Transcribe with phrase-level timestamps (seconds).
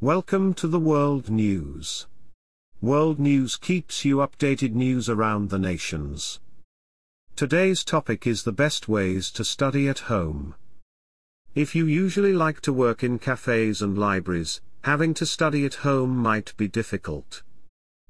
[0.00, 2.06] Welcome to the World News.
[2.80, 6.38] World News keeps you updated news around the nations.
[7.34, 10.54] Today's topic is the best ways to study at home.
[11.56, 16.16] If you usually like to work in cafes and libraries, having to study at home
[16.16, 17.42] might be difficult.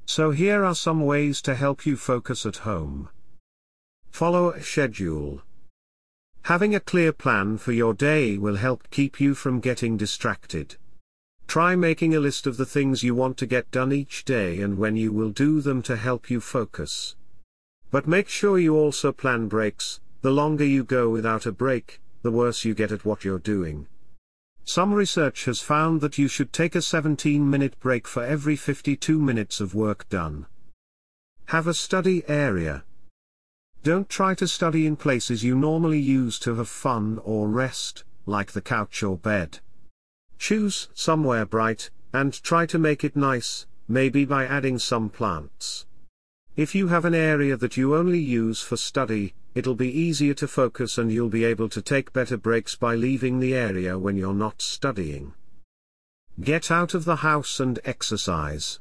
[0.04, 3.08] So here are some ways to help you focus at home.
[4.10, 5.40] Follow a schedule.
[6.42, 10.76] Having a clear plan for your day will help keep you from getting distracted.
[11.48, 14.76] Try making a list of the things you want to get done each day and
[14.76, 17.16] when you will do them to help you focus.
[17.90, 22.30] But make sure you also plan breaks, the longer you go without a break, the
[22.30, 23.86] worse you get at what you're doing.
[24.64, 29.18] Some research has found that you should take a 17 minute break for every 52
[29.18, 30.44] minutes of work done.
[31.46, 32.84] Have a study area.
[33.82, 38.52] Don't try to study in places you normally use to have fun or rest, like
[38.52, 39.60] the couch or bed.
[40.38, 45.86] Choose somewhere bright, and try to make it nice, maybe by adding some plants.
[46.56, 50.48] If you have an area that you only use for study, it'll be easier to
[50.48, 54.34] focus and you'll be able to take better breaks by leaving the area when you're
[54.34, 55.34] not studying.
[56.40, 58.80] Get out of the house and exercise.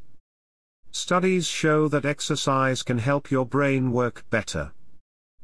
[0.92, 4.72] Studies show that exercise can help your brain work better.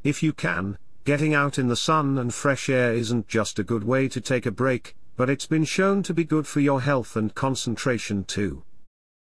[0.04, 3.84] If you can, getting out in the sun and fresh air isn't just a good
[3.84, 7.16] way to take a break, but it's been shown to be good for your health
[7.16, 8.64] and concentration too.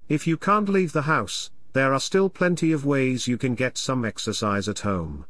[0.09, 3.77] If you can't leave the house, there are still plenty of ways you can get
[3.77, 5.25] some exercise at home.